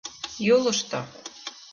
[0.55, 0.99] Юлышто